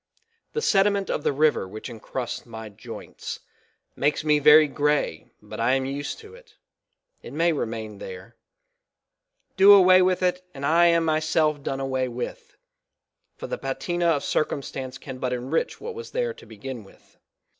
[0.53, 3.41] The sediment of the river which encrusts my joints,
[3.95, 6.55] makes me very gray but I am used to it,
[7.21, 8.35] it may rf main there;
[9.57, 12.57] do away with it and I am myself done away with,
[13.37, 17.17] for the patina of circumstance can but enrich what was there to begin with.